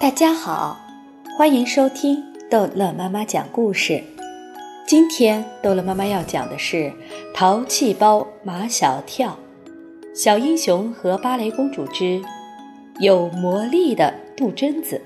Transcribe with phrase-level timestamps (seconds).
[0.00, 0.78] 大家好，
[1.36, 4.00] 欢迎收听逗乐妈妈讲故事。
[4.86, 6.76] 今天逗乐妈妈要讲的是
[7.34, 9.36] 《淘气包马小跳》，
[10.14, 12.22] 小英雄和芭蕾公主之
[13.00, 15.02] 有魔力的杜真子。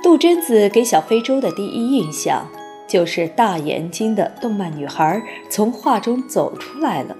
[0.00, 2.46] 杜真子给小非洲的第一印象
[2.86, 5.20] 就是大眼睛的动漫女孩
[5.50, 7.16] 从画中走出来了。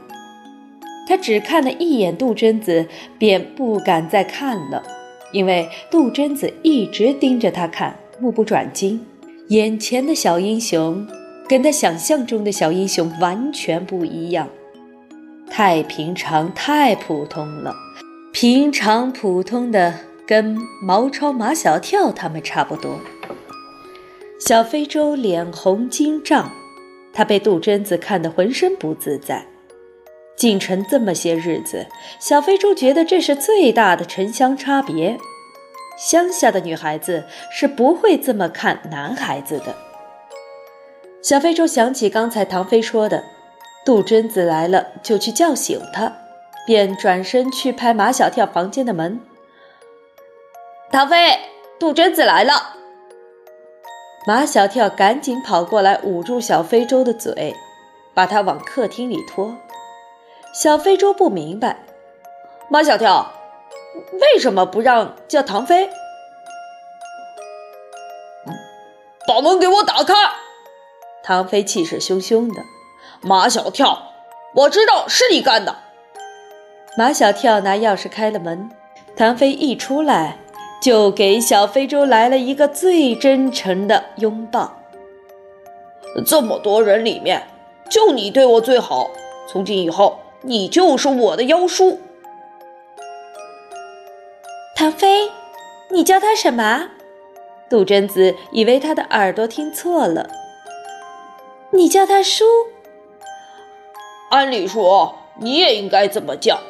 [1.08, 2.86] 他只看了一眼杜真子，
[3.18, 4.84] 便不敢再看了。
[5.34, 9.04] 因为杜真子一直盯着他看，目不转睛。
[9.48, 11.06] 眼前的小英雄
[11.48, 14.48] 跟他想象中的小英雄完全不一样，
[15.50, 17.74] 太平常、太普通了，
[18.32, 19.92] 平常普通的
[20.24, 23.00] 跟毛超、马小跳他们差不多。
[24.38, 26.52] 小非洲脸红筋胀，
[27.12, 29.44] 他被杜真子看得浑身不自在。
[30.36, 31.86] 进城这么些日子，
[32.18, 35.16] 小非洲觉得这是最大的城乡差别。
[35.96, 39.74] 乡下的女孩子是不会这么看男孩子的。
[41.22, 43.24] 小非洲想起刚才唐飞说的，
[43.84, 46.12] 杜真子来了就去叫醒他，
[46.66, 49.20] 便转身去拍马小跳房间的门。
[50.90, 51.38] 唐飞，
[51.78, 52.76] 杜真子来了。
[54.26, 57.54] 马小跳赶紧跑过来捂住小非洲的嘴，
[58.14, 59.54] 把他往客厅里拖。
[60.52, 61.84] 小非洲不明白，
[62.68, 63.32] 马小跳，
[64.20, 65.88] 为什么不让叫唐飞？
[69.26, 70.14] 把门给我打开！
[71.22, 72.62] 唐飞气势汹汹的。
[73.20, 74.12] 马小跳，
[74.54, 75.76] 我知道是你干的。
[76.96, 78.70] 马小跳拿钥匙开了门，
[79.16, 80.38] 唐飞一出来
[80.82, 84.78] 就给小非洲来了一个最真诚的拥抱。
[86.26, 87.46] 这么多人里面，
[87.88, 89.10] 就你对我最好。
[89.48, 90.20] 从今以后。
[90.46, 91.98] 你就是我的妖叔，
[94.84, 95.30] 唐飞，
[95.88, 96.90] 你叫他什么？
[97.70, 100.28] 杜真子以为他的耳朵听错了。
[101.70, 102.44] 你叫他叔。
[104.28, 106.60] 按理说你也应该这么叫。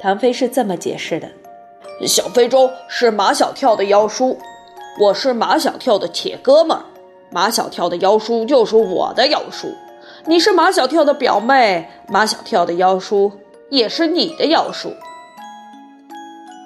[0.00, 1.28] 唐飞是这么解释的：
[2.08, 4.36] 小非洲是马小跳的妖叔，
[4.98, 6.82] 我是马小跳的铁哥们儿，
[7.30, 9.72] 马小跳的妖叔就是我的妖叔。
[10.26, 13.30] 你是马小跳的表妹，马小跳的妖叔
[13.70, 14.92] 也是你的妖叔。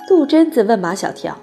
[0.09, 1.37] 杜真子问马小跳：“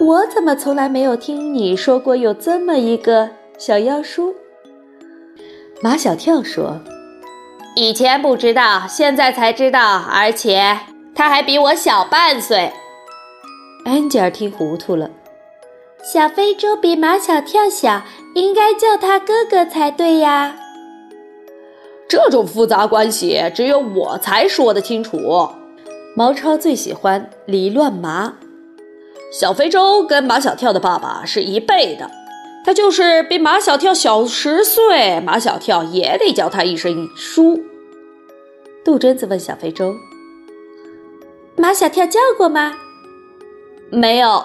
[0.00, 4.34] 我怎么从来没有听你说过有这么一个小妖叔？”
[5.80, 6.80] 马小跳说
[7.76, 10.78] ：“以前不知道，现在才知道，而且
[11.14, 12.72] 他还比我小半岁。”
[13.86, 15.10] 安吉尔听糊涂了
[16.02, 18.02] ：“小非洲比马小跳小，
[18.34, 20.56] 应该叫他哥哥才对呀。”
[22.08, 25.18] 这种复杂关系，只有我才说得清楚。
[26.14, 28.34] 毛超最喜欢李乱麻，
[29.32, 32.10] 小非洲跟马小跳的爸爸是一辈的，
[32.66, 37.58] 他就是比马小跳小十岁，马小跳也得叫他一声叔。
[38.84, 39.94] 杜真子问小非洲
[41.56, 42.74] ：“马小跳叫过吗
[43.88, 44.44] ？”“没有。”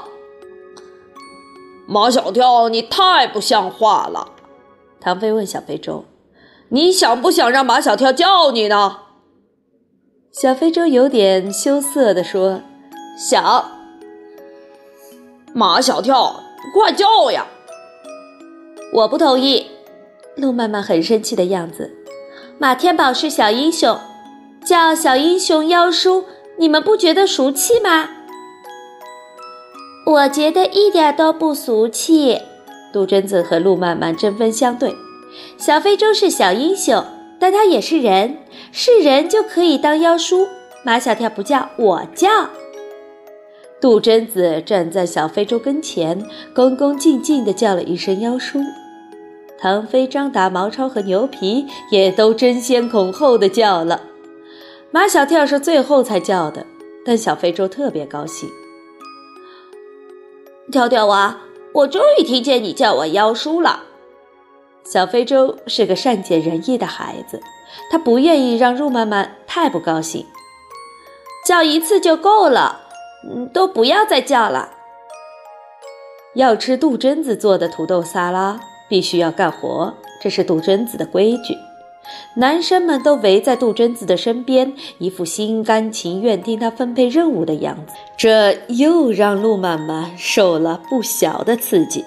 [1.85, 4.31] 马小跳，你太不像话了。
[5.01, 6.05] 唐飞问小非洲。
[6.69, 8.99] 你想不想让马小跳叫你呢？
[10.39, 12.61] 小非洲有点羞涩地说
[13.17, 13.71] ：“小。”
[15.51, 16.43] 马小跳，
[16.75, 17.47] 快叫呀！
[18.93, 19.65] 我不同意。
[20.35, 21.91] 陆曼曼很生气的样子。
[22.59, 23.97] 马天宝是小英雄，
[24.63, 26.25] 叫小英雄妖叔，
[26.59, 28.07] 你们不觉得俗气吗？
[30.05, 32.43] 我觉得一点都不俗气。
[32.93, 34.95] 杜真子和陆曼曼针锋相对。
[35.57, 37.03] 小非洲是小英雄，
[37.39, 38.37] 但他也是人，
[38.71, 40.47] 是人就可以当妖叔。
[40.83, 42.27] 马小跳不叫，我叫。
[43.79, 48.59] 杜真子站在小非洲跟前，恭恭敬敬地叫了一声妖叔。
[49.59, 54.01] 唐飞、张达、毛超和牛皮也都争先恐后的叫了。
[54.91, 56.65] 马小跳是最后才叫的，
[57.05, 58.49] 但小非洲特别高兴。
[60.71, 61.41] 跳跳啊，
[61.73, 63.83] 我终于听见你叫我妖叔了。
[64.89, 67.41] 小非洲是个善解人意的孩子，
[67.91, 70.25] 他不愿意让陆曼曼太不高兴，
[71.45, 72.79] 叫一次就够了，
[73.29, 74.69] 嗯，都不要再叫了。
[76.35, 81.57] 要吃杜真子做的土豆沙拉，必须要干活，这是杜真子的规矩。
[82.37, 92.05] 男生们都围在杜真子的身边，一副心甘情愿听他分配任务的样子，这又让陆曼曼受了不小的刺激。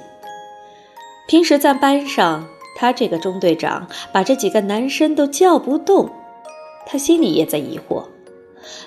[1.29, 2.49] 平时在班上。
[2.81, 6.09] 他这个中队长把这几个男生都叫不动，
[6.87, 8.05] 他心里也在疑惑：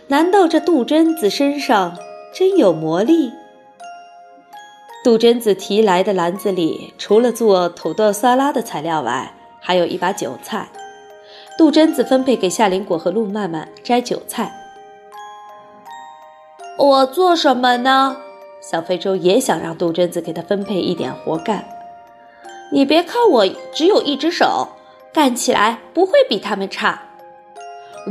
[0.08, 1.96] 难道这杜真子身上
[2.34, 3.32] 真有魔力，
[5.04, 10.68] 杜真子提来的篮子里，除了做土豆沙拉的材料外，还有一把韭菜。
[11.56, 14.52] 杜真子分配给夏林果和陆曼曼摘韭菜。
[16.80, 18.18] 我做什么呢？
[18.60, 21.64] 小非洲也想让杜真子给他分配一点活干。
[22.74, 24.68] 你别看我只有一只手，
[25.14, 27.04] 干起来不会比他们差。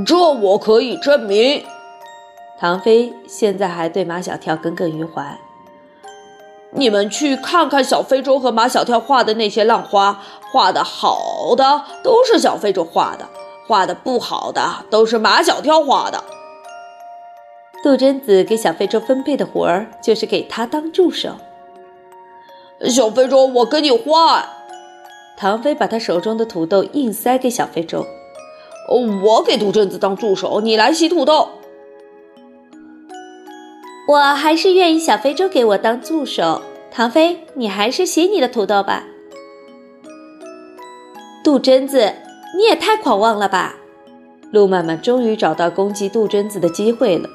[0.06, 1.64] 这我可以证明。
[2.60, 5.36] 唐飞现在还对马小跳耿耿于怀。
[6.70, 10.22] 你们去看看小非洲和马小跳画的那些浪花，
[10.52, 13.28] 画的好的都是小非洲画的，
[13.66, 16.22] 画的不好的都是马小跳画的。
[17.82, 21.30] 杜真子给小非洲分配的活儿就是给他当助手。
[22.90, 24.44] 小非洲，我跟你换。
[25.36, 28.06] 唐飞把他手中的土豆硬塞给小非洲。
[29.22, 31.48] 我给杜真子当助手，你来洗土豆。
[34.08, 36.62] 我还是愿意小非洲给我当助手。
[36.90, 39.04] 唐飞，你还是洗你的土豆吧。
[41.42, 42.12] 杜真子，
[42.56, 43.76] 你也太狂妄了吧！
[44.50, 47.28] 陆曼曼终于找到攻击杜真子的机会了。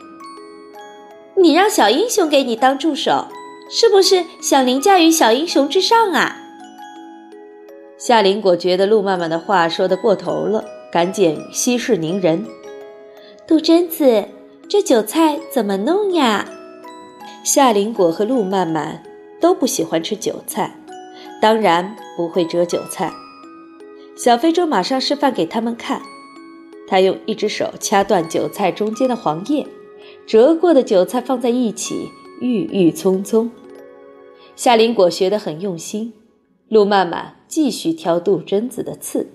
[1.35, 3.25] 你让小英雄给你当助手，
[3.69, 6.38] 是不是想凌驾于小英雄之上啊？
[7.98, 12.46] 夏林果觉得陆曼曼的话说得过头了，赶紧息事宁人。
[13.48, 14.25] 杜真子，
[14.69, 16.48] 这韭菜怎么弄呀？
[17.44, 19.04] 夏林果和陆曼曼
[19.42, 20.80] 都不喜欢吃韭菜，
[21.42, 23.12] 当然不会折韭菜。
[24.16, 26.02] 小非洲马上示范给他们看，
[26.88, 29.68] 他用一只手掐断韭菜中间的黄叶。
[30.25, 33.51] 折过的韭菜放在一起，郁郁葱葱。
[34.56, 36.13] 夏林果学得很用心。
[36.69, 39.30] 陆曼曼继续挑杜真子的刺。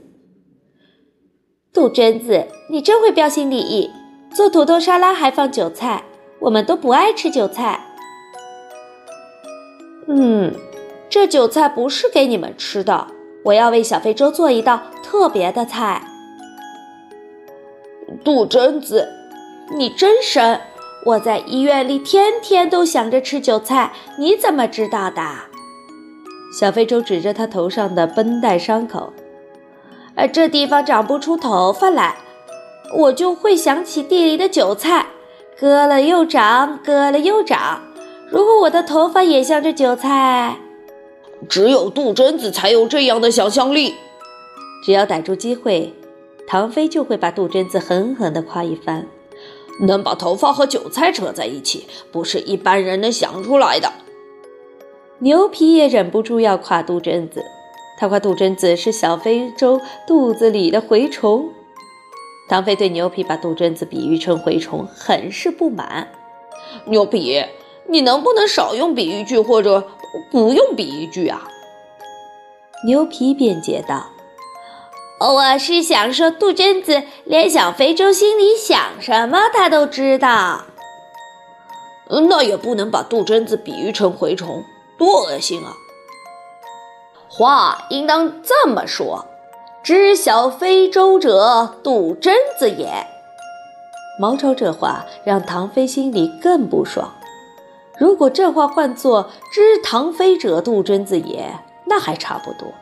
[1.72, 3.90] 杜真子，你真会标新立异，
[4.31, 6.04] 做土豆沙拉还放韭菜，
[6.40, 7.87] 我们都不爱吃韭菜。
[10.06, 10.52] 嗯，
[11.08, 13.06] 这韭菜不是给你们吃的，
[13.44, 16.06] 我要为小非洲做一道特别的菜。
[18.22, 19.08] 杜真子，
[19.75, 20.60] 你真神！
[21.04, 25.20] 我在医院里天天都想着吃韭菜，你怎么知道的？
[26.56, 29.12] 小非洲指着他头上的绷带伤口，
[30.14, 32.16] 呃，这地方长不出头发来，
[32.96, 35.06] 我就会想起地里的韭菜，
[35.58, 37.82] 割了又长，割了又长。
[38.31, 40.56] 如果我的头发也像这韭菜，
[41.48, 43.94] 只有杜真子才有这样的想象力。
[44.84, 45.93] 只要逮住机会，
[46.46, 49.06] 唐飞就会把杜真子狠狠地夸一番。
[49.82, 53.93] 能把头发和韭菜扯在一起，不是一般人能想出来的。
[55.19, 57.44] 牛皮也忍不住要夸杜真子，
[57.99, 61.50] 他夸杜真子是小非洲肚子里的蛔虫。
[62.49, 66.08] 唐飞对牛皮把杜真子比喻成蛔虫很是不满。
[66.87, 67.44] 牛皮，
[67.88, 69.88] 你能不能少用比喻句或者
[70.31, 71.49] 不用比喻句啊？
[72.87, 74.11] 牛皮辩解道。
[75.30, 80.62] 我是想说，杜真子连小非洲心里想什么他都知道。
[82.08, 84.64] 那也不能把杜真子比喻成蛔虫，
[84.98, 85.72] 多恶心啊！
[87.28, 89.24] 话应当这么说：
[89.84, 93.06] 知小非洲者，杜真子也。
[94.19, 97.12] 毛超这话让唐飞心里更不爽。
[97.96, 101.55] 如果这话换作“知唐飞者，杜真子也”，
[101.86, 102.72] 那还差不多。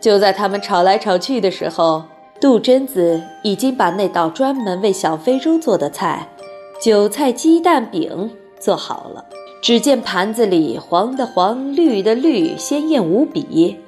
[0.00, 2.04] 就在他们吵来吵去的时候，
[2.40, 6.28] 杜真子已经把那道专门为小非洲做的菜——
[6.80, 9.24] 韭菜鸡蛋饼做好了。
[9.62, 13.80] 只见盘子里黄的黄，绿的绿，鲜艳无比。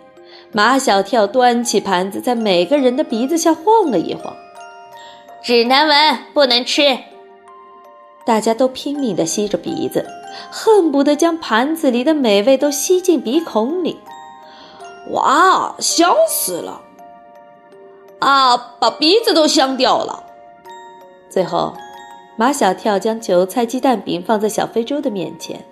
[0.50, 4.34] 马小跳端起盘子，在每个人的鼻子下晃了一晃，
[5.42, 6.98] 只能闻不能吃。
[8.24, 10.04] 大家都拼命地吸着鼻子，
[10.50, 13.98] 恨不得将盘子里的美味都吸进鼻孔里。
[15.12, 16.80] 哇，香死了！
[18.18, 20.24] 啊，把鼻子都香掉了。
[21.30, 21.74] 最后，
[22.36, 25.64] 马小跳将韭菜鸡蛋饼放在小非洲的面前，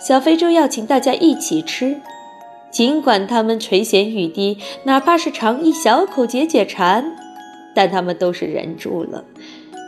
[0.00, 2.00] 小非洲要请大家一起吃。
[2.70, 7.16] 尽管他们垂涎欲滴，哪怕是尝一小口解解馋，
[7.74, 9.24] 但他们都是忍住了，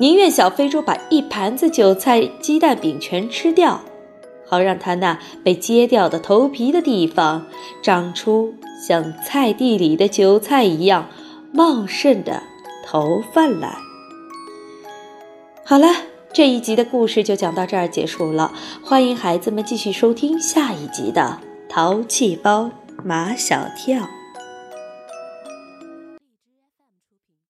[0.00, 3.80] 宁愿小非洲把一盘子韭菜鸡蛋饼全吃掉，
[4.52, 7.46] 好让他那被揭掉的头皮的地方
[7.82, 8.52] 长出。
[8.86, 11.08] 像菜地里的韭菜一样
[11.52, 12.42] 茂盛的
[12.84, 13.78] 头发来。
[15.64, 15.86] 好了，
[16.32, 18.52] 这一集的故事就讲到这儿结束了。
[18.82, 21.38] 欢迎孩子们继续收听下一集的
[21.72, 22.72] 《淘气包
[23.04, 24.00] 马小跳》。